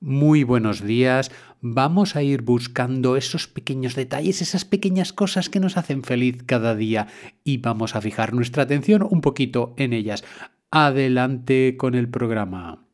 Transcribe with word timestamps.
Muy 0.00 0.44
buenos 0.44 0.82
días. 0.82 1.30
Vamos 1.60 2.16
a 2.16 2.22
ir 2.22 2.40
buscando 2.40 3.16
esos 3.16 3.46
pequeños 3.46 3.94
detalles, 3.94 4.40
esas 4.40 4.64
pequeñas 4.64 5.12
cosas 5.12 5.50
que 5.50 5.60
nos 5.60 5.76
hacen 5.76 6.02
feliz 6.02 6.42
cada 6.46 6.74
día 6.74 7.08
y 7.44 7.58
vamos 7.58 7.94
a 7.94 8.00
fijar 8.00 8.32
nuestra 8.32 8.62
atención 8.62 9.06
un 9.08 9.20
poquito 9.20 9.74
en 9.76 9.92
ellas. 9.92 10.24
Adelante 10.70 11.76
con 11.76 11.94
el 11.94 12.08
programa. 12.08 12.86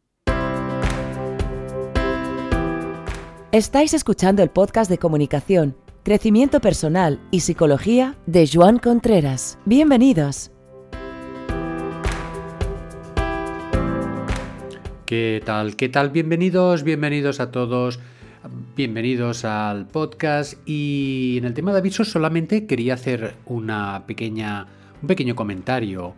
Estáis 3.52 3.94
escuchando 3.94 4.42
el 4.42 4.50
podcast 4.50 4.90
de 4.90 4.98
comunicación, 4.98 5.76
crecimiento 6.02 6.60
personal 6.60 7.20
y 7.30 7.40
psicología 7.40 8.16
de 8.26 8.50
Joan 8.52 8.78
Contreras. 8.80 9.58
Bienvenidos. 9.64 10.50
¿Qué 15.06 15.40
tal? 15.44 15.76
¿Qué 15.76 15.88
tal? 15.88 16.10
Bienvenidos, 16.10 16.82
bienvenidos 16.82 17.38
a 17.38 17.52
todos. 17.52 18.00
Bienvenidos 18.74 19.44
al 19.44 19.86
podcast 19.86 20.54
y 20.68 21.36
en 21.38 21.44
el 21.44 21.54
tema 21.54 21.70
de 21.70 21.78
avisos 21.78 22.08
solamente 22.10 22.66
quería 22.66 22.94
hacer 22.94 23.36
una 23.46 24.02
pequeña, 24.08 24.66
un 25.00 25.06
pequeño 25.06 25.36
comentario 25.36 26.16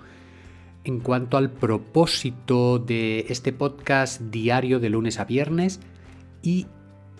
en 0.84 1.00
cuanto 1.00 1.36
al 1.36 1.50
propósito 1.50 2.78
de 2.78 3.26
este 3.28 3.52
podcast 3.52 4.22
diario 4.22 4.80
de 4.80 4.88
lunes 4.88 5.20
a 5.20 5.26
viernes 5.26 5.80
y 6.40 6.66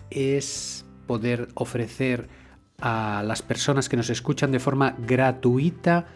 es 0.09 0.85
poder 1.05 1.49
ofrecer 1.53 2.29
a 2.81 3.21
las 3.23 3.43
personas 3.43 3.89
que 3.89 3.97
nos 3.97 4.09
escuchan 4.09 4.51
de 4.51 4.59
forma 4.59 4.95
gratuita 5.05 6.07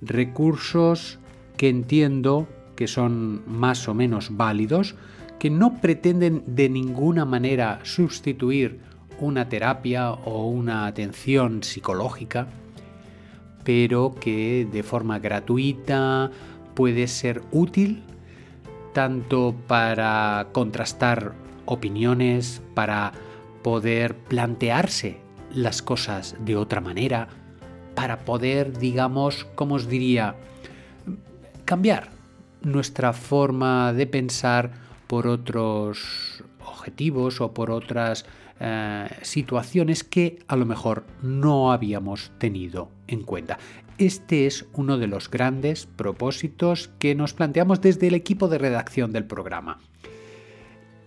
recursos 0.00 1.18
que 1.58 1.68
entiendo 1.68 2.48
que 2.82 2.88
son 2.88 3.44
más 3.46 3.86
o 3.86 3.94
menos 3.94 4.36
válidos, 4.36 4.96
que 5.38 5.50
no 5.50 5.80
pretenden 5.80 6.42
de 6.48 6.68
ninguna 6.68 7.24
manera 7.24 7.78
sustituir 7.84 8.80
una 9.20 9.48
terapia 9.48 10.10
o 10.10 10.48
una 10.48 10.86
atención 10.86 11.62
psicológica, 11.62 12.48
pero 13.62 14.16
que 14.18 14.66
de 14.68 14.82
forma 14.82 15.20
gratuita 15.20 16.32
puede 16.74 17.06
ser 17.06 17.42
útil 17.52 18.02
tanto 18.92 19.54
para 19.68 20.48
contrastar 20.50 21.34
opiniones, 21.66 22.62
para 22.74 23.12
poder 23.62 24.16
plantearse 24.16 25.20
las 25.54 25.82
cosas 25.82 26.34
de 26.40 26.56
otra 26.56 26.80
manera, 26.80 27.28
para 27.94 28.24
poder, 28.24 28.76
digamos, 28.76 29.44
como 29.54 29.76
os 29.76 29.86
diría, 29.86 30.34
cambiar 31.64 32.21
nuestra 32.64 33.12
forma 33.12 33.92
de 33.92 34.06
pensar 34.06 34.72
por 35.06 35.26
otros 35.26 36.42
objetivos 36.64 37.40
o 37.40 37.52
por 37.52 37.70
otras 37.70 38.24
eh, 38.60 39.08
situaciones 39.22 40.04
que 40.04 40.38
a 40.48 40.56
lo 40.56 40.66
mejor 40.66 41.04
no 41.20 41.72
habíamos 41.72 42.32
tenido 42.38 42.90
en 43.08 43.22
cuenta. 43.22 43.58
Este 43.98 44.46
es 44.46 44.66
uno 44.72 44.98
de 44.98 45.06
los 45.06 45.30
grandes 45.30 45.86
propósitos 45.86 46.90
que 46.98 47.14
nos 47.14 47.34
planteamos 47.34 47.80
desde 47.80 48.08
el 48.08 48.14
equipo 48.14 48.48
de 48.48 48.58
redacción 48.58 49.12
del 49.12 49.24
programa. 49.24 49.78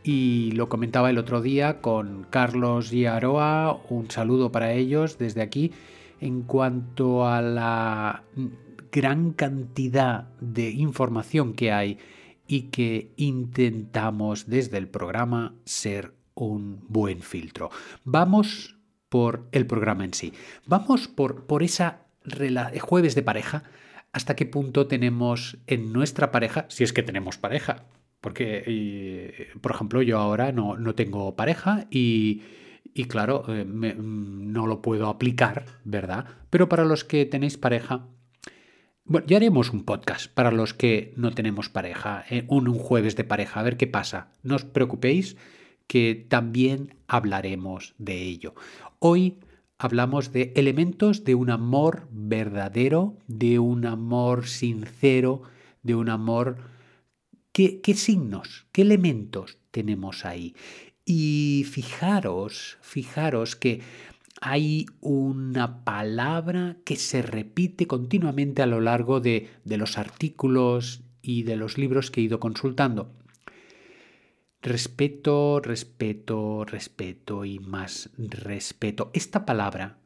Y 0.03 0.51
lo 0.51 0.69
comentaba 0.69 1.09
el 1.09 1.17
otro 1.17 1.41
día 1.41 1.81
con 1.81 2.27
Carlos 2.29 2.93
y 2.93 3.05
Aroa, 3.05 3.79
un 3.89 4.11
saludo 4.11 4.51
para 4.51 4.71
ellos 4.73 5.17
desde 5.17 5.41
aquí, 5.41 5.71
en 6.21 6.43
cuanto 6.43 7.27
a 7.27 7.41
la 7.41 8.23
gran 8.95 9.33
cantidad 9.33 10.29
de 10.39 10.69
información 10.69 11.53
que 11.53 11.73
hay 11.73 11.97
y 12.47 12.69
que 12.69 13.11
intentamos 13.17 14.47
desde 14.47 14.77
el 14.77 14.87
programa 14.87 15.53
ser 15.65 16.13
un 16.33 16.79
buen 16.87 17.21
filtro. 17.21 17.71
Vamos 18.05 18.77
por 19.09 19.49
el 19.51 19.67
programa 19.67 20.05
en 20.05 20.13
sí. 20.13 20.31
Vamos 20.65 21.09
por, 21.09 21.45
por 21.45 21.61
esa 21.61 22.05
jueves 22.79 23.15
de 23.15 23.21
pareja. 23.21 23.63
¿Hasta 24.13 24.37
qué 24.37 24.45
punto 24.45 24.87
tenemos 24.87 25.57
en 25.67 25.91
nuestra 25.91 26.31
pareja, 26.31 26.65
si 26.69 26.85
es 26.85 26.93
que 26.93 27.03
tenemos 27.03 27.37
pareja? 27.37 27.83
Porque, 28.21 29.51
por 29.59 29.73
ejemplo, 29.73 30.01
yo 30.03 30.19
ahora 30.19 30.53
no, 30.53 30.77
no 30.77 30.95
tengo 30.95 31.35
pareja 31.35 31.85
y, 31.91 32.43
y 32.93 33.05
claro, 33.05 33.43
eh, 33.49 33.65
no 33.65 34.67
lo 34.67 34.81
puedo 34.81 35.07
aplicar, 35.07 35.65
¿verdad? 35.83 36.27
Pero 36.49 36.69
para 36.69 36.85
los 36.85 37.03
que 37.03 37.25
tenéis 37.25 37.57
pareja, 37.57 38.07
bueno, 39.05 39.27
ya 39.27 39.37
haremos 39.37 39.71
un 39.71 39.83
podcast 39.83 40.33
para 40.33 40.51
los 40.51 40.73
que 40.73 41.13
no 41.15 41.31
tenemos 41.31 41.69
pareja, 41.69 42.25
eh, 42.29 42.43
un, 42.47 42.73
jueves 42.73 43.15
de 43.15 43.23
pareja, 43.23 43.59
a 43.59 43.63
ver 43.63 43.77
qué 43.77 43.85
pasa. 43.85 44.31
No 44.41 44.55
os 44.55 44.65
preocupéis 44.65 45.37
que 45.85 46.25
también 46.27 46.95
hablaremos 47.07 47.93
de 47.99 48.23
ello. 48.23 48.55
Hoy 48.97 49.37
hablamos 49.77 50.33
de 50.33 50.53
elementos 50.55 51.23
de 51.23 51.35
un 51.35 51.51
amor 51.51 52.07
verdadero, 52.11 53.19
de 53.27 53.59
un 53.59 53.85
amor 53.85 54.47
sincero, 54.47 55.43
de 55.83 55.95
un 55.95 56.09
amor... 56.09 56.57
¿Qué, 57.51 57.79
qué 57.79 57.93
signos, 57.93 58.67
qué 58.73 58.81
elementos 58.81 59.59
tenemos 59.71 60.25
ahí? 60.25 60.55
Y 61.05 61.65
fijaros, 61.69 62.77
fijaros 62.81 63.55
que 63.55 63.81
hay 64.47 64.85
una 65.01 65.83
palabra 65.83 66.77
que 66.85 66.97
se 66.97 67.23
repite 67.23 67.87
continuamente 67.87 68.61
a 68.61 68.67
lo 68.67 68.79
largo 68.79 69.19
de, 69.19 69.49
los 69.65 69.97
artículos 69.97 71.01
y 71.23 71.41
de 71.41 71.55
los 71.55 71.79
libros 71.79 72.11
que 72.11 72.21
he 72.21 72.25
ido 72.25 72.39
consultando. 72.39 73.11
Respeto, 74.61 75.61
respeto, 75.61 76.63
respeto 76.63 77.43
y 77.43 77.57
más 77.57 78.11
respeto. 78.19 79.09
Esta 79.15 79.47
palabra, 79.47 79.97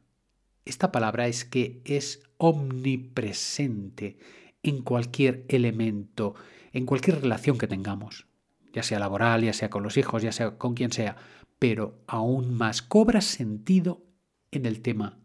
esta 0.64 0.90
palabra 0.90 1.28
es 1.28 1.44
que 1.44 1.82
es 1.84 2.22
omnipresente 2.38 4.18
en 4.62 4.80
cualquier 4.80 5.44
elemento, 5.48 6.34
en 6.72 6.86
cualquier 6.86 7.20
relación 7.20 7.58
que 7.58 7.66
tengamos, 7.66 8.26
ya 8.72 8.82
sea 8.82 9.00
laboral, 9.00 9.42
ya 9.44 9.52
sea 9.52 9.68
con 9.68 9.82
los 9.82 9.98
hijos, 9.98 10.22
ya 10.22 10.32
sea 10.32 10.56
con 10.56 10.72
quien 10.72 10.92
sea, 10.92 11.16
pero 11.58 12.00
aún 12.06 12.54
más 12.54 12.80
cobra 12.80 13.20
sentido 13.20 14.06
en 14.52 14.66
el 14.66 14.82
tema 14.82 15.18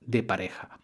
de 0.00 0.22
pareja. 0.22 0.80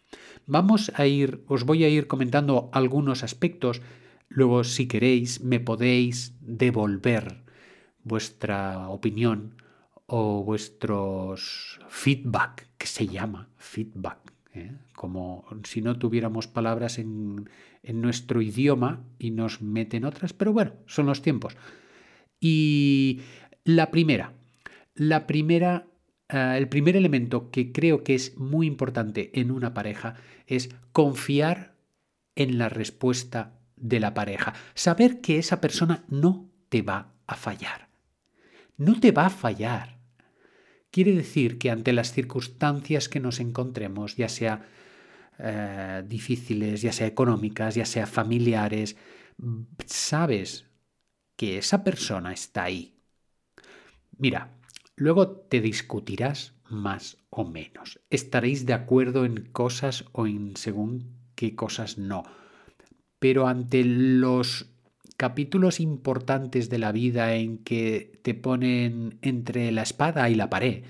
Vamos 0.47 0.93
a 0.95 1.07
ir, 1.07 1.45
os 1.49 1.65
voy 1.65 1.85
a 1.85 1.89
ir 1.89 2.07
comentando 2.07 2.71
algunos 2.73 3.25
aspectos, 3.25 3.83
luego 4.29 4.65
si 4.65 4.87
queréis 4.87 5.41
me 5.41 5.61
podéis 5.61 6.35
devolver 6.41 7.43
vuestra 8.05 8.89
opinión 8.89 9.57
o 10.07 10.45
vuestros 10.45 11.81
feedback, 11.89 12.69
que 12.79 12.87
se 12.87 13.09
llama 13.09 13.49
feedback, 13.57 14.33
¿eh? 14.55 14.73
como 14.95 15.45
si 15.65 15.83
no 15.83 15.99
tuviéramos 15.99 16.47
palabras 16.47 16.99
en, 16.99 17.51
en 17.83 18.01
nuestro 18.01 18.41
idioma 18.41 19.05
y 19.19 19.33
nos 19.33 19.61
meten 19.63 20.05
otras, 20.05 20.33
pero 20.33 20.53
bueno, 20.53 20.75
son 20.87 21.07
los 21.07 21.23
tiempos. 21.23 21.57
Y 22.39 23.23
la 23.65 23.91
primera, 23.91 24.33
la 24.95 25.27
primera 25.27 25.89
Ah, 26.29 26.59
el 26.59 26.69
primer 26.69 26.97
elemento 26.97 27.51
que 27.51 27.73
creo 27.73 28.03
que 28.03 28.15
es 28.15 28.37
muy 28.37 28.67
importante 28.67 29.31
en 29.41 29.51
una 29.51 29.75
pareja 29.75 30.15
es 30.47 30.71
confiar 30.93 31.77
en 32.35 32.59
la 32.59 32.69
respuesta 32.69 33.61
de 33.77 34.01
la 34.01 34.15
pareja. 34.15 34.55
Saber 34.75 35.21
que 35.21 35.39
esa 35.39 35.61
persona 35.61 36.05
no 36.09 36.51
te 36.69 36.83
va 36.83 37.15
a 37.27 37.37
fallar. 37.37 37.89
No 38.77 38.99
te 38.99 39.13
va 39.13 39.27
a 39.27 39.31
fallar. 39.31 39.99
Quiere 40.91 41.13
decir 41.13 41.59
que 41.59 41.71
ante 41.71 41.93
las 41.93 42.13
circunstancias 42.13 43.09
que 43.09 43.21
nos 43.21 43.39
encontremos, 43.39 44.17
ya 44.17 44.29
sea 44.29 44.67
eh, 45.39 46.03
difíciles, 46.07 46.83
ya 46.83 46.93
sea 46.93 47.07
económicas, 47.07 47.75
ya 47.75 47.85
sea 47.85 48.07
familiares, 48.07 48.97
sabes 49.87 50.67
que 51.37 51.59
esa 51.59 51.85
persona 51.85 52.33
está 52.33 52.65
ahí. 52.65 52.95
Mira, 54.19 54.57
Luego 54.97 55.29
te 55.29 55.61
discutirás 55.61 56.55
más 56.71 57.19
o 57.29 57.45
menos. 57.45 58.01
Estaréis 58.09 58.65
de 58.65 58.73
acuerdo 58.73 59.27
en 59.27 59.45
cosas 59.53 60.07
o 60.13 60.27
en 60.27 60.57
según 60.57 61.17
qué 61.35 61.55
cosas 61.55 61.99
no. 61.99 62.25
Pero 63.19 63.47
ante 63.47 63.85
los 63.85 64.71
capítulos 65.19 65.81
importantes 65.81 66.71
de 66.71 66.79
la 66.79 66.93
vida 66.93 67.35
en 67.35 67.59
que 67.59 68.21
te 68.23 68.35
ponen 68.35 69.19
entre 69.21 69.71
la 69.71 69.83
espada 69.83 70.29
y 70.31 70.35
la 70.35 70.49
pared, 70.49 70.85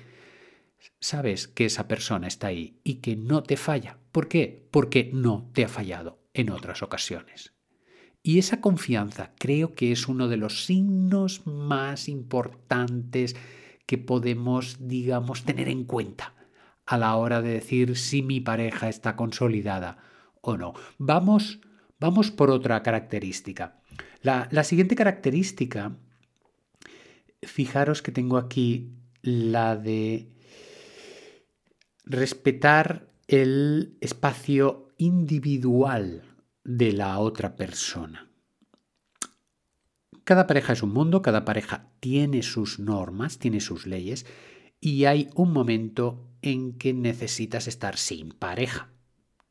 sabes 1.00 1.49
que 1.49 1.67
esa 1.67 1.88
persona 1.88 2.29
está 2.29 2.49
ahí 2.49 2.81
y 2.85 2.97
que 2.97 3.17
no 3.17 3.43
te 3.43 3.56
falla. 3.56 3.99
¿Por 4.12 4.29
qué? 4.29 4.69
Porque 4.70 5.11
no 5.12 5.50
te 5.52 5.64
ha 5.64 5.69
fallado 5.69 6.20
en 6.32 6.50
otras 6.50 6.82
ocasiones. 6.82 7.55
Y 8.23 8.38
esa 8.38 8.61
confianza 8.61 9.32
creo 9.38 9.75
que 9.75 9.93
es 9.93 10.09
uno 10.09 10.29
de 10.29 10.37
los 10.37 10.64
signos 10.64 11.47
más 11.47 12.09
importantes 12.09 13.37
que 13.87 13.99
podemos, 13.99 14.77
digamos, 14.81 15.44
tener 15.44 15.69
en 15.69 15.85
cuenta 15.85 16.35
a 16.85 16.99
la 16.99 17.17
hora 17.17 17.43
de 17.43 17.50
decir 17.50 17.97
si 17.97 18.23
mi 18.23 18.41
pareja 18.41 18.88
está 18.88 19.17
consolidada 19.17 19.99
o 20.41 20.56
no. 20.56 20.75
Vamos, 20.99 21.61
vamos 21.99 22.31
por 22.31 22.50
otra 22.50 22.83
característica. 22.83 23.81
La, 24.23 24.65
siguiente 24.65 24.97
característica 24.97 25.97
fijaros 27.43 28.03
que 28.03 28.12
tengo 28.12 28.38
aquí 28.38 28.93
la 29.23 29.77
de 29.77 30.33
respetar 32.05 33.09
el 33.29 33.97
espacio 34.00 34.88
individual 34.99 36.23
de 36.65 36.93
la 36.93 37.19
otra 37.19 37.56
persona. 37.56 38.25
Cada 40.26 40.49
pareja 40.49 40.73
es 40.73 40.82
un 40.82 40.93
mundo, 40.93 41.23
cada 41.23 41.44
pareja 41.44 41.88
tiene 42.00 42.43
sus 42.43 42.81
normas, 42.81 43.38
tiene 43.38 43.61
sus 43.61 43.87
leyes 43.87 44.26
y 44.81 45.05
hay 45.05 45.31
un 45.37 45.52
momento 45.52 46.28
en 46.43 46.76
que 46.76 46.93
necesitas 46.93 47.69
estar 47.69 47.96
sin 47.96 48.31
pareja. 48.32 48.90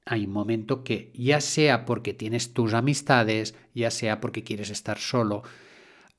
Hay 0.06 0.26
un 0.26 0.34
momento 0.34 0.84
que 0.84 1.14
ya 1.16 1.40
sea 1.40 1.86
porque 1.86 2.14
tienes 2.14 2.52
tus 2.52 2.74
amistades, 2.74 3.56
ya 3.74 3.90
sea 3.90 4.20
porque 4.20 4.44
quieres 4.44 4.70
estar 4.70 4.98
solo, 4.98 5.44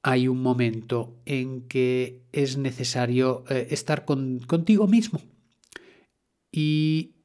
hay 0.02 0.26
un 0.26 0.40
momento 0.40 1.20
en 1.26 1.68
que 1.68 2.22
es 2.32 2.56
necesario 2.56 3.44
eh, 3.50 3.66
estar 3.72 4.06
contigo 4.06 4.86
mismo. 4.86 5.20
Y 6.50 7.16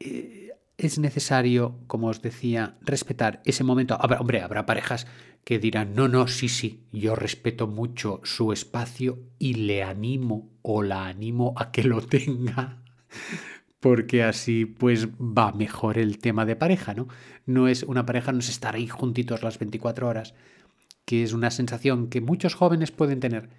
eh, 0.00 0.43
es 0.84 0.98
necesario, 0.98 1.78
como 1.86 2.08
os 2.08 2.22
decía, 2.22 2.76
respetar 2.82 3.40
ese 3.44 3.64
momento. 3.64 3.96
hombre, 3.96 4.42
habrá 4.42 4.66
parejas 4.66 5.06
que 5.44 5.58
dirán, 5.58 5.94
no, 5.94 6.08
no, 6.08 6.26
sí, 6.26 6.48
sí, 6.48 6.84
yo 6.92 7.14
respeto 7.14 7.66
mucho 7.66 8.20
su 8.24 8.52
espacio 8.52 9.18
y 9.38 9.54
le 9.54 9.82
animo 9.82 10.50
o 10.62 10.82
la 10.82 11.06
animo 11.06 11.54
a 11.56 11.70
que 11.70 11.84
lo 11.84 12.00
tenga, 12.06 12.82
porque 13.80 14.22
así 14.22 14.64
pues 14.64 15.08
va 15.08 15.52
mejor 15.52 15.98
el 15.98 16.18
tema 16.18 16.46
de 16.46 16.56
pareja, 16.56 16.94
¿no? 16.94 17.08
No 17.44 17.68
es 17.68 17.82
una 17.82 18.06
pareja, 18.06 18.32
no 18.32 18.38
es 18.38 18.48
estar 18.48 18.74
ahí 18.74 18.88
juntitos 18.88 19.42
las 19.42 19.58
24 19.58 20.08
horas, 20.08 20.34
que 21.04 21.22
es 21.22 21.34
una 21.34 21.50
sensación 21.50 22.08
que 22.08 22.22
muchos 22.22 22.54
jóvenes 22.54 22.90
pueden 22.90 23.20
tener, 23.20 23.50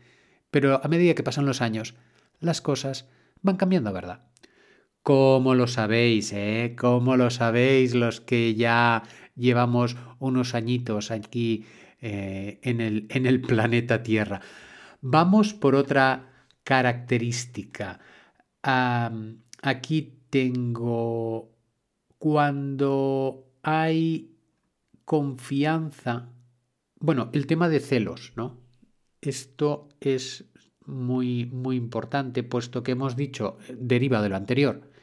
pero 0.50 0.84
a 0.84 0.88
medida 0.88 1.14
que 1.14 1.24
pasan 1.24 1.46
los 1.46 1.62
años, 1.62 1.94
las 2.40 2.62
cosas 2.62 3.08
van 3.42 3.58
cambiando, 3.58 3.94
¿verdad? 3.94 4.24
¿Cómo 5.06 5.54
lo 5.54 5.68
sabéis, 5.68 6.34
eh? 6.34 6.76
¿Cómo 6.76 7.16
lo 7.16 7.30
sabéis 7.30 7.94
los 7.94 8.22
que 8.22 8.56
ya 8.56 9.04
llevamos 9.36 9.98
unos 10.18 10.56
añitos 10.56 11.12
aquí 11.12 11.64
eh, 12.02 12.58
en, 12.64 12.82
el, 12.82 13.06
en 13.12 13.28
el 13.28 13.40
planeta 13.40 14.02
Tierra? 14.02 14.42
Vamos 15.02 15.54
por 15.54 15.76
otra 15.76 16.48
característica. 16.64 18.00
aquí 18.64 20.24
tengo 20.32 21.52
cuando 22.18 23.46
hay 23.62 24.40
confianza, 25.06 26.32
bueno, 27.00 27.30
el 27.34 27.46
tema 27.46 27.70
de 27.70 27.80
celos, 27.80 28.34
¿no? 28.36 28.58
Esto 29.22 29.88
es 30.00 30.46
muy, 30.88 31.46
muy 31.46 31.76
importante, 31.76 32.42
puesto 32.42 32.82
que 32.82 32.94
hemos 32.94 33.16
dicho, 33.16 33.60
deriva 33.78 34.24
de 34.24 34.30
lo 34.30 34.36
anterior, 34.36 34.95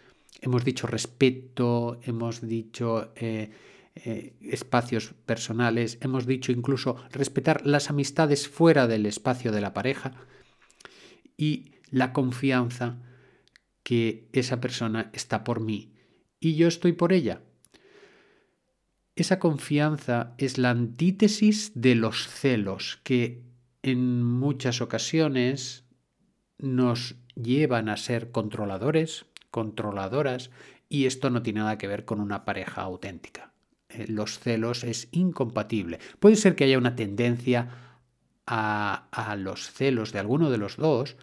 hemos 0.42 0.64
dicho 0.64 0.86
respeto, 0.86 1.98
hemos 2.02 2.46
dicho 2.46 3.12
eh, 3.16 3.50
eh, 3.94 4.34
espacios 4.42 5.14
personales, 5.24 5.98
hemos 6.02 6.26
dicho 6.26 6.52
incluso 6.52 6.96
respetar 7.10 7.64
las 7.64 7.88
amistades 7.88 8.48
fuera 8.48 8.86
del 8.86 9.06
espacio 9.06 9.52
de 9.52 9.60
la 9.60 9.72
pareja 9.72 10.12
y 11.36 11.76
la 11.90 12.12
confianza 12.12 12.98
que 13.82 14.28
esa 14.32 14.60
persona 14.60 15.10
está 15.14 15.44
por 15.44 15.60
mí 15.60 15.94
y 16.40 16.56
yo 16.56 16.66
estoy 16.68 16.92
por 16.92 17.12
ella. 17.12 17.42
Esa 19.14 19.38
confianza 19.38 20.34
es 20.38 20.58
la 20.58 20.70
antítesis 20.70 21.72
de 21.74 21.94
los 21.94 22.26
celos 22.26 23.00
que 23.04 23.44
en 23.82 24.24
muchas 24.24 24.80
ocasiones 24.80 25.84
nos 26.58 27.16
llevan 27.34 27.88
a 27.88 27.96
ser 27.96 28.30
controladores, 28.30 29.26
controladoras, 29.52 30.50
y 30.88 31.06
esto 31.06 31.31
no 31.31 31.43
tiene 31.43 31.60
nada 31.60 31.78
que 31.78 31.87
ver 31.87 32.04
con 32.04 32.19
una 32.19 32.44
pareja 32.44 32.82
auténtica. 32.82 33.52
Eh, 33.88 34.06
los 34.08 34.40
celos 34.40 34.82
es 34.82 35.06
incompatible. 35.12 36.00
Puede 36.19 36.34
ser 36.34 36.56
que 36.56 36.64
haya 36.64 36.78
una 36.78 36.96
tendencia 36.96 37.69
a, 38.46 39.06
a 39.12 39.37
los 39.37 39.70
celos 39.70 40.12
de 40.12 40.19
alguno 40.19 40.50
de 40.50 40.58
los 40.58 40.76
dos, 40.76 41.16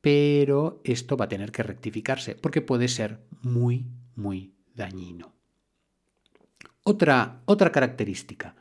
pero 0.00 0.80
esto 0.84 1.16
va 1.16 1.24
a 1.24 1.28
tener 1.28 1.50
que 1.50 1.64
rectificarse 1.64 2.36
porque 2.36 2.62
puede 2.62 2.86
ser 2.86 3.26
muy, 3.42 3.86
muy 4.14 4.54
dañino. 4.74 5.34
Otra, 6.84 7.42
otra 7.46 7.72
característica. 7.72 8.54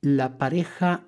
La 0.00 0.38
pareja 0.38 1.04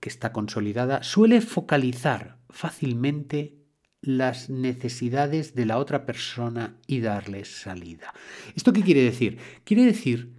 que 0.00 0.08
está 0.08 0.32
consolidada 0.32 1.02
suele 1.02 1.40
focalizar 1.40 2.38
fácilmente 2.50 3.63
las 4.04 4.50
necesidades 4.50 5.54
de 5.54 5.64
la 5.64 5.78
otra 5.78 6.04
persona 6.04 6.76
y 6.86 7.00
darles 7.00 7.48
salida. 7.48 8.12
¿Esto 8.54 8.72
qué 8.72 8.82
quiere 8.82 9.02
decir? 9.02 9.38
Quiere 9.64 9.84
decir 9.84 10.34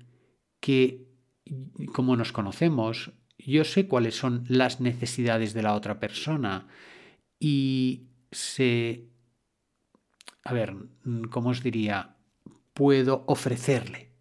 que 0.59 1.05
como 1.93 2.15
nos 2.15 2.31
conocemos, 2.31 3.11
yo 3.37 3.63
sé 3.63 3.87
cuáles 3.87 4.15
son 4.15 4.45
las 4.47 4.81
necesidades 4.81 5.53
de 5.53 5.63
la 5.63 5.73
otra 5.73 5.99
persona 5.99 6.67
y 7.39 8.07
sé, 8.31 9.07
a 10.43 10.53
ver, 10.53 10.75
¿cómo 11.29 11.49
os 11.49 11.63
diría? 11.63 12.17
Puedo 12.73 13.23
ofrecerle 13.27 14.11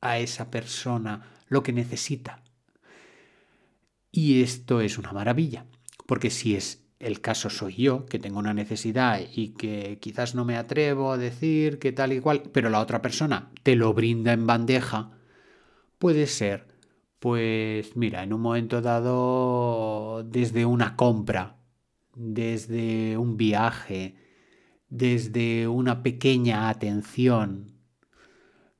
a 0.00 0.18
esa 0.18 0.50
persona 0.50 1.30
lo 1.48 1.62
que 1.62 1.72
necesita. 1.72 2.44
Y 4.10 4.42
esto 4.42 4.80
es 4.80 4.98
una 4.98 5.12
maravilla, 5.12 5.66
porque 6.06 6.30
si 6.30 6.54
es 6.54 6.87
el 7.00 7.20
caso 7.20 7.48
soy 7.48 7.76
yo, 7.76 8.06
que 8.06 8.18
tengo 8.18 8.38
una 8.38 8.54
necesidad 8.54 9.20
y 9.32 9.50
que 9.50 9.98
quizás 10.00 10.34
no 10.34 10.44
me 10.44 10.56
atrevo 10.56 11.12
a 11.12 11.18
decir 11.18 11.78
que 11.78 11.92
tal 11.92 12.12
y 12.12 12.20
cual, 12.20 12.42
pero 12.52 12.70
la 12.70 12.80
otra 12.80 13.02
persona 13.02 13.50
te 13.62 13.76
lo 13.76 13.94
brinda 13.94 14.32
en 14.32 14.46
bandeja, 14.46 15.12
puede 15.98 16.26
ser, 16.26 16.66
pues 17.20 17.96
mira, 17.96 18.22
en 18.24 18.32
un 18.32 18.40
momento 18.40 18.80
dado, 18.80 20.24
desde 20.24 20.66
una 20.66 20.96
compra, 20.96 21.56
desde 22.16 23.16
un 23.16 23.36
viaje, 23.36 24.16
desde 24.88 25.68
una 25.68 26.02
pequeña 26.02 26.68
atención, 26.68 27.78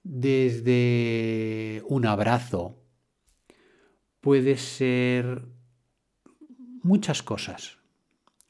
desde 0.02 1.82
un 1.86 2.06
abrazo, 2.06 2.82
puede 4.20 4.56
ser 4.56 5.46
muchas 6.82 7.22
cosas 7.22 7.77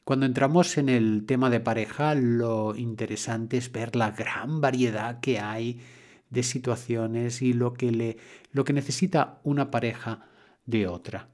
cuando 0.09 0.25
entramos 0.25 0.79
en 0.79 0.89
el 0.89 1.27
tema 1.27 1.51
de 1.51 1.59
pareja, 1.59 2.15
lo 2.15 2.75
interesante 2.75 3.57
es 3.57 3.71
ver 3.71 3.95
la 3.95 4.09
gran 4.09 4.59
variedad 4.59 5.19
que 5.19 5.39
hay 5.39 5.81
de 6.31 6.41
situaciones 6.41 7.43
y 7.43 7.53
lo 7.53 7.75
que, 7.75 7.91
le, 7.91 8.17
lo 8.51 8.63
que 8.63 8.73
necesita 8.73 9.39
una 9.43 9.69
pareja 9.69 10.25
de 10.65 10.87
otra. 10.87 11.29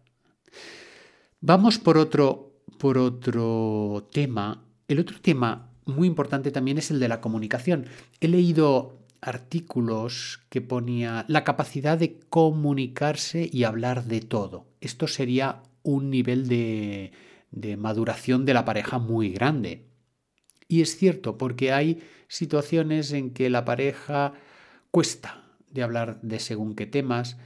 Vamos 1.39 1.79
por 1.79 1.97
otro, 1.97 2.51
por 2.77 2.97
otro 2.97 4.09
tema. 4.11 4.65
El 4.89 4.99
otro 4.99 5.21
tema 5.21 5.69
muy 5.85 6.09
importante 6.09 6.51
también 6.51 6.77
es 6.77 6.91
el 6.91 6.99
de 6.99 7.07
la 7.07 7.21
comunicación. 7.21 7.85
He 8.19 8.27
leído 8.27 8.99
artículos 9.21 10.41
que 10.49 10.59
ponía 10.59 11.23
la 11.29 11.45
capacidad 11.45 11.97
de 11.97 12.19
comunicarse 12.29 13.49
y 13.49 13.63
hablar 13.63 14.03
de 14.03 14.19
todo. 14.19 14.65
Esto 14.81 15.07
sería 15.07 15.63
un 15.81 16.09
nivel 16.09 16.49
de, 16.49 17.13
de 17.55 17.77
maduración 17.77 18.45
de 18.45 18.53
la 18.53 18.65
pareja 18.65 18.99
muy 18.99 19.29
grande. 19.29 19.87
Y 20.67 20.81
es 20.81 20.97
cierto, 20.97 21.37
porque 21.37 21.71
hay 21.71 22.03
situaciones 22.27 23.11
en 23.13 23.31
que 23.31 23.49
la 23.49 23.65
pareja 23.65 24.33
cuesta 24.91 25.43
de 25.69 25.83
hablar 25.83 26.21
de 26.21 26.39
según 26.39 26.75
qué 26.75 26.85
temas 26.85 27.37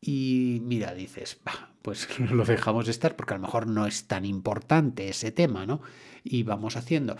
y 0.00 0.60
mira, 0.64 0.94
dices, 0.94 1.38
pues 1.82 2.08
lo 2.30 2.44
dejamos 2.44 2.88
estar 2.88 3.16
porque 3.16 3.34
a 3.34 3.36
lo 3.36 3.42
mejor 3.42 3.66
no 3.66 3.86
es 3.86 4.06
tan 4.06 4.24
importante 4.24 5.08
ese 5.08 5.30
tema, 5.30 5.66
¿no? 5.66 5.80
Y 6.24 6.42
vamos 6.42 6.76
haciendo. 6.76 7.16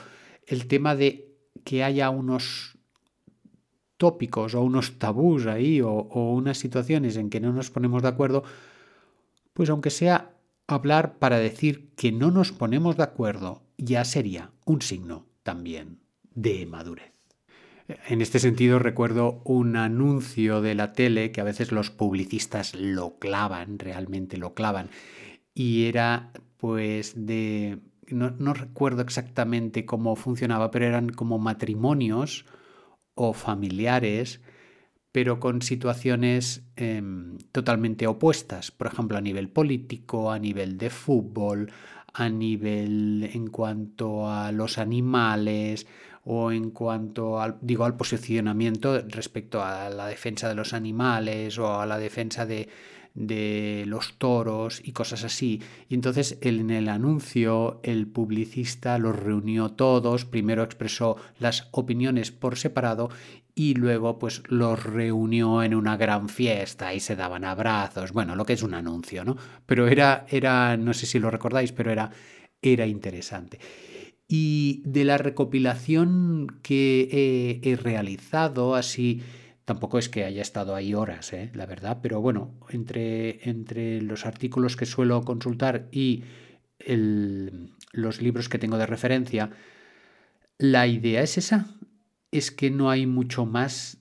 El 0.47 0.67
tema 0.67 0.97
de 0.97 1.37
que 1.65 1.85
haya 1.85 2.11
unos 2.11 2.79
tópicos 3.97 4.55
o 4.55 4.63
unos 4.63 4.99
tabús 4.99 5.47
ahí 5.47 5.83
o 5.83 6.33
unas 6.33 6.57
situaciones 6.57 7.17
en 7.17 7.29
que 7.29 7.41
no 7.41 7.53
nos 7.53 7.71
ponemos 7.71 8.03
de 8.03 8.09
acuerdo, 8.09 8.45
pues 9.53 9.69
aunque 9.69 9.91
sea 9.91 10.40
hablar 10.75 11.19
para 11.19 11.39
decir 11.39 11.91
que 11.97 12.12
no 12.12 12.31
nos 12.31 12.53
ponemos 12.53 12.97
de 12.97 13.03
acuerdo 13.03 13.62
ya 13.77 14.05
sería 14.05 14.50
un 14.65 14.83
signo 14.83 15.27
también 15.43 16.00
de 16.35 16.67
madurez. 16.67 17.12
En 18.07 18.23
este 18.23 18.39
sentido 18.39 18.79
recuerdo 18.79 19.43
un 19.45 19.77
anuncio 19.77 20.61
de 20.61 20.75
la 20.75 20.93
tele 20.93 21.33
que 21.33 21.41
a 21.41 21.45
veces 21.45 21.73
los 21.73 21.91
publicistas 21.91 22.75
lo 22.75 23.19
clavan, 23.19 23.79
realmente 23.79 24.37
lo 24.37 24.55
clavan, 24.55 24.91
y 25.55 25.87
era 25.87 26.31
pues 26.57 27.15
de... 27.17 27.79
No, 28.09 28.31
no 28.31 28.55
recuerdo 28.55 29.03
exactamente 29.03 29.87
cómo 29.87 30.17
funcionaba, 30.17 30.71
pero 30.73 30.85
eran 30.85 31.11
como 31.11 31.39
matrimonios 31.39 32.45
o 33.15 33.33
familiares 33.33 34.41
pero 35.12 35.40
con 35.40 35.62
situaciones 35.62 36.62
em, 36.76 37.38
totalmente 37.52 38.07
opuestas, 38.07 38.71
por 38.71 38.87
ejemplo, 38.87 39.19
a 39.19 39.21
nivel 39.21 39.49
político, 39.49 40.31
a 40.31 40.38
nivel 40.38 40.79
de 40.79 40.90
fútbol, 40.90 41.73
a 42.12 42.29
nivel 42.29 43.29
en 43.33 43.49
cuanto 43.49 44.31
a 44.31 44.52
los 44.52 44.79
animales 44.79 45.87
o 46.25 46.52
en 46.52 46.71
cuanto 46.71 47.40
al, 47.40 47.59
digo, 47.61 47.85
al 47.85 47.97
posicionamiento 47.97 49.00
respecto 49.09 49.62
a 49.62 49.90
la 49.90 50.07
defensa 50.07 50.49
de 50.49 50.55
los 50.55 50.75
animales 50.75 51.59
o 51.59 51.81
a 51.81 51.87
la 51.87 51.99
defensa 51.99 52.47
de, 52.47 52.69
de 53.14 53.85
los 53.87 54.14
toros 54.19 54.81
y 54.85 54.93
cosas 54.93 55.25
así. 55.25 55.61
Y 55.88 55.95
entonces 55.95 56.38
en 56.40 56.71
el 56.71 56.88
anuncio 56.88 57.81
el 57.83 58.07
publicista 58.07 58.99
los 58.99 59.19
reunió 59.19 59.71
todos, 59.71 60.25
primero 60.25 60.62
expresó 60.62 61.17
las 61.38 61.69
opiniones 61.73 62.31
por 62.31 62.57
separado 62.57 63.11
y 63.55 63.75
luego 63.75 64.19
pues 64.19 64.43
los 64.49 64.83
reunió 64.83 65.62
en 65.62 65.75
una 65.75 65.97
gran 65.97 66.29
fiesta 66.29 66.95
y 66.95 67.00
se 67.00 67.17
daban 67.17 67.45
abrazos, 67.45 68.12
bueno, 68.12 68.37
lo 68.37 68.47
que 68.47 68.55
es 68.55 68.62
un 68.62 68.75
anuncio, 68.75 69.25
¿no? 69.25 69.37
Pero 69.67 69.88
era, 69.88 70.25
era 70.29 70.76
no 70.76 70.95
sé 70.95 71.07
si 71.07 71.19
lo 71.19 71.31
recordáis, 71.31 71.73
pero 71.73 71.90
era, 71.90 72.11
era 72.62 72.87
interesante. 72.87 73.59
Y 74.29 74.83
de 74.87 75.05
la 75.05 75.19
recopilación 75.19 76.61
que 76.62 77.61
he 77.62 77.76
realizado, 77.76 78.76
así 78.76 79.21
Tampoco 79.71 80.00
es 80.00 80.09
que 80.09 80.25
haya 80.25 80.43
estado 80.43 80.75
ahí 80.75 80.95
horas, 80.95 81.33
¿eh? 81.33 81.53
la 81.55 81.65
verdad, 81.65 81.99
pero 82.03 82.21
bueno, 82.21 82.59
entre, 82.71 83.49
entre 83.49 84.03
los 84.03 84.27
artículos 84.27 84.75
que 84.77 84.85
suelo 84.85 85.23
consultar 85.23 85.87
y 85.93 86.25
los 87.93 88.21
libros 88.21 88.49
que 88.49 88.59
tengo 88.59 88.79
de 88.79 88.87
referencia, 88.87 89.50
la 90.59 90.89
idea 90.89 91.23
es 91.23 91.39
esa, 91.39 91.69
es 92.33 92.50
que 92.50 92.73
no 92.73 92.91
hay 92.91 93.07
mucho 93.07 93.47
más 93.47 93.99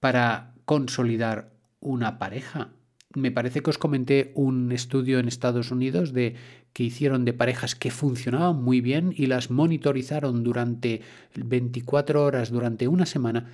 para 0.00 0.54
consolidar 0.64 1.52
una 1.78 2.18
pareja. 2.18 2.72
Me 3.14 3.30
parece 3.30 3.60
que 3.60 3.70
os 3.70 3.78
comenté 3.78 4.32
un 4.34 4.72
estudio 4.72 5.20
en 5.20 5.28
Estados 5.28 5.70
Unidos 5.70 6.12
de 6.12 6.34
que 6.72 6.82
hicieron 6.82 7.24
de 7.24 7.32
parejas 7.32 7.76
que 7.76 7.92
funcionaban 7.92 8.60
muy 8.60 8.80
bien 8.80 9.14
y 9.16 9.26
las 9.26 9.52
monitorizaron 9.52 10.42
durante 10.42 11.00
24 11.36 12.24
horas 12.24 12.50
durante 12.50 12.88
una 12.88 13.06
semana 13.06 13.46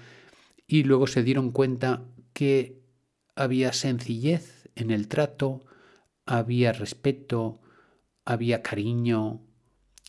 y 0.68 0.84
luego 0.84 1.06
se 1.06 1.24
dieron 1.24 1.50
cuenta 1.50 2.04
que 2.34 2.80
había 3.34 3.72
sencillez 3.72 4.68
en 4.76 4.90
el 4.92 5.08
trato, 5.08 5.64
había 6.26 6.72
respeto, 6.72 7.60
había 8.24 8.62
cariño, 8.62 9.40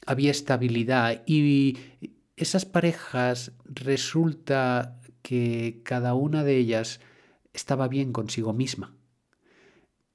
había 0.06 0.32
estabilidad 0.32 1.24
y 1.26 1.78
esas 2.36 2.66
parejas 2.66 3.54
resulta 3.66 5.02
que 5.22 5.82
cada 5.84 6.14
una 6.14 6.44
de 6.44 6.58
ellas 6.58 7.00
estaba 7.54 7.88
bien 7.88 8.12
consigo 8.12 8.54
misma. 8.54 8.96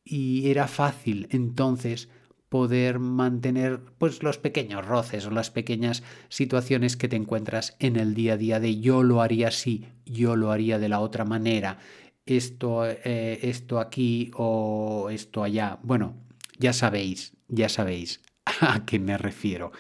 Y 0.05 0.51
era 0.51 0.69
fácil 0.69 1.27
entonces 1.31 2.11
poder 2.55 3.01
mantener 3.01 3.81
pues 3.99 4.23
los 4.23 4.39
pequeños 4.39 4.87
roces 4.87 5.27
o 5.27 5.31
las 5.33 5.51
pequeñas 5.51 6.05
situaciones 6.29 6.97
que 6.97 7.09
te 7.09 7.17
encuentras 7.17 7.75
en 7.81 7.97
el 7.97 8.15
día 8.15 8.35
a 8.35 8.37
día 8.37 8.61
de 8.61 8.79
yo 8.79 9.03
lo 9.03 9.23
haría 9.23 9.49
así, 9.49 9.89
yo 10.07 10.37
lo 10.37 10.53
haría 10.53 10.79
de 10.79 10.89
la 10.89 11.01
otra 11.01 11.25
manera, 11.25 11.79
esto, 12.27 12.87
eh, 12.87 13.41
esto 13.43 13.81
aquí 13.81 14.31
o 14.37 15.09
esto 15.11 15.43
allá. 15.43 15.81
Bueno, 15.83 16.15
ya 16.57 16.73
sabéis, 16.73 17.33
ya 17.49 17.69
sabéis 17.69 18.21
a 18.61 18.85
qué 18.87 19.01
me 19.01 19.19
refiero. 19.19 19.73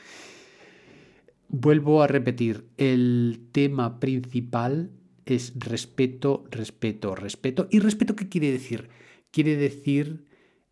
Vuelvo 1.46 2.02
a 2.02 2.08
repetir, 2.08 2.66
el 2.76 3.50
tema 3.52 4.00
principal 4.00 4.90
es 5.26 5.52
respeto, 5.60 6.44
respeto, 6.50 7.14
respeto. 7.14 7.68
¿Y 7.70 7.78
respeto 7.78 8.16
qué 8.16 8.28
quiere 8.28 8.50
decir? 8.50 8.88
Quiere 9.30 9.54
decir 9.54 10.24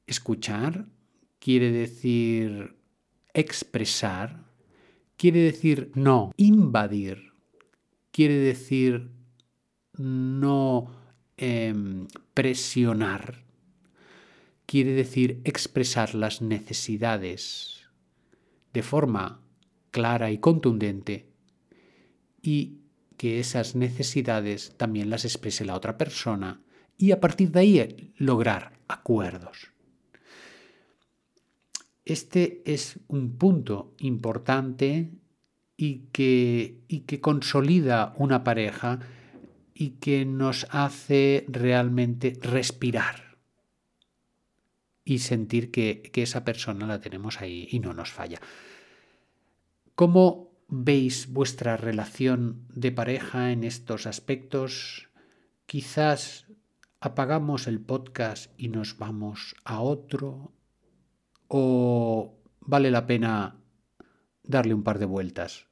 escuchar, 0.08 0.88
quiere 1.42 1.72
decir 1.72 2.76
expresar, 3.34 4.44
quiere 5.16 5.40
decir 5.40 5.90
no 5.96 6.30
invadir, 6.36 7.32
quiere 8.12 8.36
decir 8.36 9.10
no 9.98 10.94
em, 11.36 12.06
presionar, 12.32 13.42
quiere 14.66 14.92
decir 14.92 15.40
expresar 15.42 16.14
las 16.14 16.42
necesidades 16.42 17.88
de 18.72 18.82
forma 18.84 19.42
clara 19.90 20.30
y 20.30 20.38
contundente 20.38 21.26
y 22.40 22.82
que 23.16 23.40
esas 23.40 23.74
necesidades 23.74 24.74
también 24.76 25.10
las 25.10 25.24
exprese 25.24 25.64
la 25.64 25.74
otra 25.74 25.98
persona 25.98 26.62
y 26.96 27.10
a 27.10 27.18
partir 27.18 27.50
de 27.50 27.58
ahí 27.58 28.14
lograr 28.16 28.78
acuerdos. 28.86 29.71
Este 32.04 32.62
es 32.64 32.98
un 33.08 33.36
punto 33.36 33.94
importante 33.98 35.12
y 35.76 36.08
que, 36.12 36.80
y 36.88 37.00
que 37.00 37.20
consolida 37.20 38.14
una 38.16 38.44
pareja 38.44 39.00
y 39.74 39.90
que 39.90 40.24
nos 40.24 40.66
hace 40.70 41.44
realmente 41.48 42.38
respirar 42.40 43.38
y 45.04 45.18
sentir 45.18 45.70
que, 45.70 46.02
que, 46.12 46.22
esa 46.22 46.44
persona 46.44 46.86
la 46.86 47.00
tenemos 47.00 47.40
ahí 47.40 47.68
y 47.70 47.80
no 47.80 47.92
nos 47.92 48.10
falla. 48.10 48.40
¿Cómo 49.94 50.52
veis 50.68 51.32
vuestra 51.32 51.76
relación 51.76 52.66
de 52.68 52.92
pareja 52.92 53.50
en 53.52 53.64
estos 53.64 54.06
aspectos? 54.06 55.08
Quizás 55.66 56.46
apagamos 57.00 57.66
el 57.66 57.80
podcast 57.80 58.52
y 58.56 58.68
nos 58.68 58.98
vamos 58.98 59.56
a 59.64 59.80
otro, 59.80 60.52
o 61.54 62.34
vale 62.60 62.90
la 62.90 63.06
pena 63.06 63.56
darle 64.42 64.72
un 64.72 64.82
par 64.82 64.98
de 64.98 65.04
vueltas. 65.04 65.66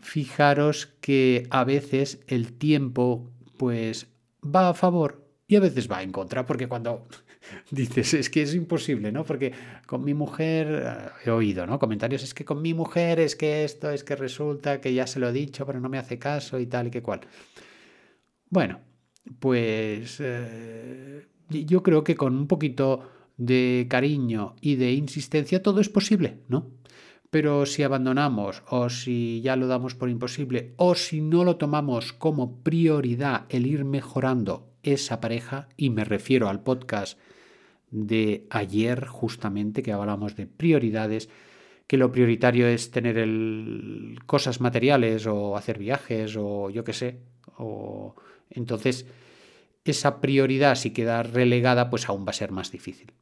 Fijaros 0.00 0.86
que 1.00 1.48
a 1.50 1.64
veces 1.64 2.20
el 2.28 2.52
tiempo 2.52 3.32
pues 3.58 4.06
va 4.42 4.68
a 4.68 4.74
favor 4.74 5.26
y 5.48 5.56
a 5.56 5.60
veces 5.60 5.90
va 5.90 6.04
en 6.04 6.12
contra, 6.12 6.46
porque 6.46 6.68
cuando 6.68 7.08
dices 7.72 8.14
es 8.14 8.30
que 8.30 8.42
es 8.42 8.54
imposible, 8.54 9.10
¿no? 9.10 9.24
Porque 9.24 9.52
con 9.84 10.04
mi 10.04 10.14
mujer, 10.14 10.84
eh, 10.86 11.10
he 11.24 11.30
oído, 11.30 11.66
¿no? 11.66 11.80
Comentarios, 11.80 12.22
es 12.22 12.34
que 12.34 12.44
con 12.44 12.62
mi 12.62 12.74
mujer 12.74 13.18
es 13.18 13.34
que 13.34 13.64
esto, 13.64 13.90
es 13.90 14.04
que 14.04 14.14
resulta 14.14 14.80
que 14.80 14.94
ya 14.94 15.08
se 15.08 15.18
lo 15.18 15.28
he 15.28 15.32
dicho, 15.32 15.66
pero 15.66 15.80
no 15.80 15.88
me 15.88 15.98
hace 15.98 16.20
caso 16.20 16.60
y 16.60 16.66
tal 16.66 16.86
y 16.86 16.90
que 16.92 17.02
cual. 17.02 17.22
Bueno, 18.48 18.78
pues 19.40 20.18
eh, 20.20 21.26
yo 21.48 21.82
creo 21.82 22.04
que 22.04 22.14
con 22.14 22.36
un 22.36 22.46
poquito 22.46 23.21
de 23.36 23.86
cariño 23.88 24.56
y 24.60 24.76
de 24.76 24.92
insistencia, 24.92 25.62
todo 25.62 25.80
es 25.80 25.88
posible, 25.88 26.38
¿no? 26.48 26.70
Pero 27.30 27.64
si 27.64 27.82
abandonamos 27.82 28.62
o 28.68 28.90
si 28.90 29.40
ya 29.40 29.56
lo 29.56 29.66
damos 29.66 29.94
por 29.94 30.10
imposible 30.10 30.74
o 30.76 30.94
si 30.94 31.20
no 31.22 31.44
lo 31.44 31.56
tomamos 31.56 32.12
como 32.12 32.62
prioridad 32.62 33.46
el 33.48 33.66
ir 33.66 33.84
mejorando 33.84 34.68
esa 34.82 35.20
pareja, 35.20 35.68
y 35.76 35.90
me 35.90 36.04
refiero 36.04 36.48
al 36.48 36.62
podcast 36.62 37.18
de 37.90 38.46
ayer 38.50 39.06
justamente 39.06 39.82
que 39.82 39.92
hablamos 39.92 40.36
de 40.36 40.46
prioridades, 40.46 41.28
que 41.86 41.96
lo 41.96 42.10
prioritario 42.10 42.66
es 42.66 42.90
tener 42.90 43.18
el, 43.18 44.18
cosas 44.26 44.60
materiales 44.60 45.26
o 45.26 45.56
hacer 45.56 45.78
viajes 45.78 46.36
o 46.38 46.70
yo 46.70 46.84
qué 46.84 46.92
sé, 46.92 47.20
o 47.58 48.14
entonces 48.50 49.06
esa 49.84 50.20
prioridad 50.20 50.74
si 50.74 50.90
queda 50.90 51.22
relegada 51.22 51.90
pues 51.90 52.08
aún 52.08 52.26
va 52.26 52.30
a 52.30 52.34
ser 52.34 52.50
más 52.50 52.70
difícil. 52.72 53.12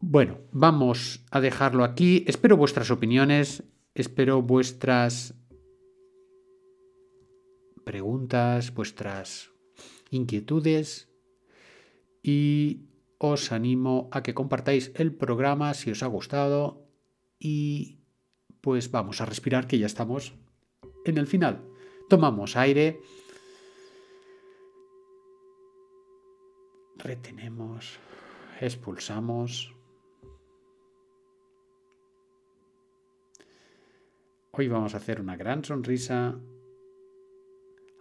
Bueno, 0.00 0.38
vamos 0.52 1.24
a 1.32 1.40
dejarlo 1.40 1.82
aquí. 1.82 2.24
Espero 2.28 2.56
vuestras 2.56 2.90
opiniones, 2.92 3.64
espero 3.94 4.42
vuestras 4.42 5.34
preguntas, 7.84 8.72
vuestras 8.74 9.50
inquietudes 10.10 11.08
y 12.22 12.86
os 13.18 13.50
animo 13.50 14.08
a 14.12 14.22
que 14.22 14.34
compartáis 14.34 14.92
el 14.94 15.12
programa 15.14 15.74
si 15.74 15.90
os 15.90 16.04
ha 16.04 16.06
gustado 16.06 16.86
y 17.40 17.98
pues 18.60 18.92
vamos 18.92 19.20
a 19.20 19.26
respirar 19.26 19.66
que 19.66 19.78
ya 19.80 19.86
estamos 19.86 20.34
en 21.06 21.18
el 21.18 21.26
final. 21.26 21.64
Tomamos 22.08 22.56
aire. 22.56 23.00
Retenemos, 26.98 27.98
expulsamos. 28.60 29.77
Hoy 34.58 34.66
vamos 34.66 34.94
a 34.94 34.96
hacer 34.96 35.20
una 35.20 35.36
gran 35.36 35.64
sonrisa 35.64 36.36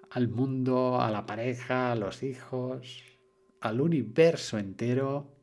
al 0.10 0.28
mundo, 0.28 1.00
a 1.00 1.12
la 1.12 1.28
pareja, 1.28 1.92
a 1.92 1.96
los 1.96 2.24
hijos, 2.24 3.04
al 3.62 3.80
universo 3.80 4.58
entero. 4.58 5.36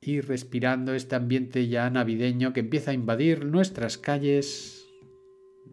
Y 0.00 0.20
respirando 0.20 0.94
este 0.94 1.16
ambiente 1.16 1.66
ya 1.66 1.90
navideño 1.90 2.52
que 2.52 2.60
empieza 2.60 2.92
a 2.92 2.94
invadir 2.94 3.46
nuestras 3.46 3.98
calles, 3.98 4.86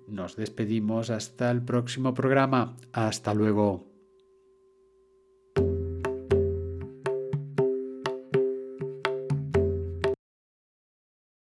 nos 0.08 0.36
despedimos 0.36 1.12
hasta 1.12 1.52
el 1.52 1.62
próximo 1.62 2.16
programa. 2.16 2.76
Hasta 2.92 3.36
luego. 3.36 3.87